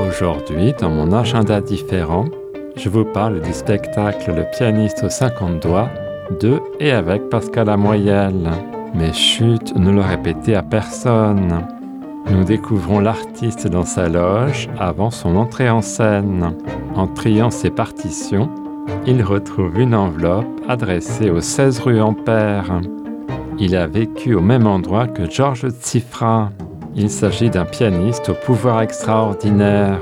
[0.00, 2.24] Aujourd'hui, dans mon agenda différent,
[2.76, 5.90] je vous parle du spectacle Le pianiste aux 50 doigts
[6.40, 8.50] de et avec Pascal Amoyel.
[8.94, 11.66] Mais chut, ne le répétez à personne.
[12.30, 16.54] Nous découvrons l'artiste dans sa loge avant son entrée en scène.
[16.94, 18.48] En triant ses partitions,
[19.06, 22.80] il retrouve une enveloppe adressée au 16 rue Ampère.
[23.58, 26.50] Il a vécu au même endroit que Georges Tsifra.
[26.94, 29.98] Il s'agit d'un pianiste au pouvoir extraordinaire.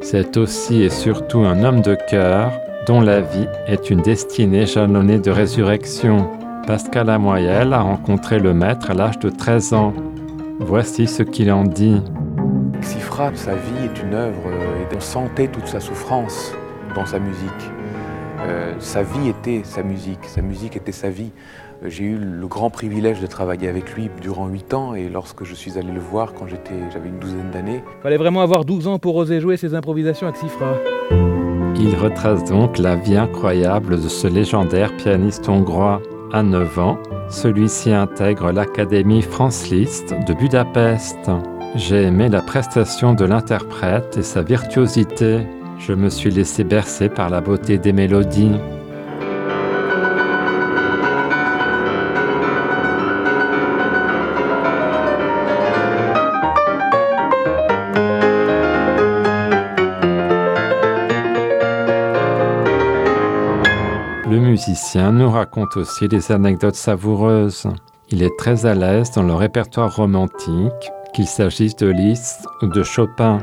[0.00, 2.52] C'est aussi et surtout un homme de cœur
[2.86, 6.30] dont la vie est une destinée jalonnée de résurrection.
[6.66, 9.92] Pascal Amoyel a rencontré le maître à l'âge de 13 ans.
[10.58, 12.00] Voici ce qu'il en dit.
[12.80, 16.54] Tsifra, sa vie est une œuvre euh, et on sentait toute sa souffrance
[16.94, 17.70] dans sa musique.
[18.40, 21.32] Euh, sa vie était sa musique, sa musique était sa vie.
[21.84, 25.54] J'ai eu le grand privilège de travailler avec lui durant 8 ans et lorsque je
[25.54, 28.98] suis allé le voir quand j'étais, j'avais une douzaine d'années, Fallait vraiment avoir 12 ans
[28.98, 30.74] pour oser jouer ses improvisations avec Sifra.
[31.78, 36.00] Il retrace donc la vie incroyable de ce légendaire pianiste hongrois.
[36.32, 41.30] À 9 ans, celui-ci intègre l'Académie France Liszt de Budapest.
[41.76, 45.46] J'ai aimé la prestation de l'interprète et sa virtuosité.
[45.78, 48.56] Je me suis laissé bercer par la beauté des mélodies.
[64.28, 67.68] Le musicien nous raconte aussi des anecdotes savoureuses.
[68.10, 72.82] Il est très à l'aise dans le répertoire romantique, qu'il s'agisse de Liszt ou de
[72.82, 73.38] Chopin.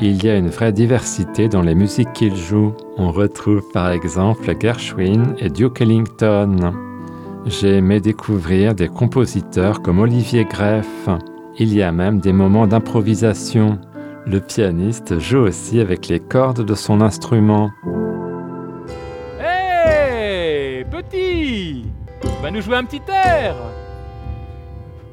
[0.00, 2.72] Il y a une vraie diversité dans les musiques qu'il joue.
[2.96, 6.72] On retrouve par exemple Gershwin et Duke Ellington.
[7.44, 11.10] J'ai aimé découvrir des compositeurs comme Olivier Greff.
[11.58, 13.78] Il y a même des moments d'improvisation.
[14.24, 17.72] Le pianiste joue aussi avec les cordes de son instrument.
[19.40, 21.86] Hé Petit
[22.40, 23.56] Va nous jouer un petit air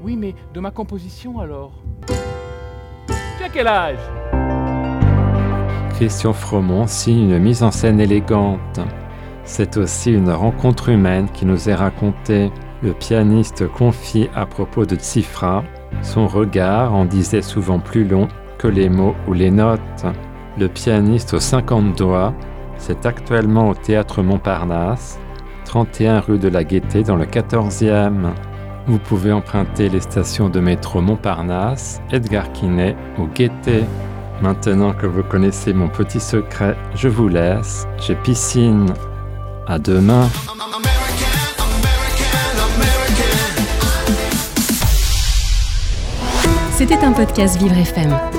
[0.02, 1.72] Oui, mais de ma composition alors?
[2.06, 3.98] Tu as quel âge?
[5.96, 8.80] Christian Fromont signe une mise en scène élégante.
[9.44, 12.52] C'est aussi une rencontre humaine qui nous est racontée.
[12.84, 15.64] Le pianiste confie à propos de Tsifra,
[16.04, 18.28] son regard en disait souvent plus long
[18.60, 20.06] que les mots ou les notes.
[20.60, 22.34] Le pianiste aux 50 doigts,
[22.78, 25.18] c'est actuellement au théâtre Montparnasse,
[25.66, 28.28] 31 rue de la Gaîté dans le 14e.
[28.86, 33.86] Vous pouvez emprunter les stations de métro Montparnasse, Edgar Quinet ou Gaîté.
[34.42, 37.88] Maintenant que vous connaissez mon petit secret, je vous laisse.
[38.06, 38.94] J'ai piscine.
[39.68, 40.28] À demain.
[46.80, 48.39] C'était un podcast Vivre FM.